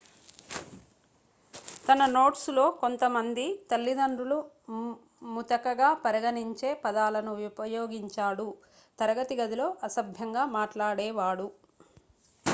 [1.83, 4.37] తన నోట్స్ లో కొంతమంది తల్లిదండ్రులు
[5.33, 8.47] ముతకగా పరిగణించే పదాలను ఉపయోగించాడు
[8.99, 11.47] తరగతి గదిలో అసభ్యంగా మాట్లాడేవాడు